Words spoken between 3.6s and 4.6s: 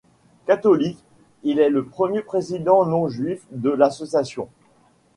l'association.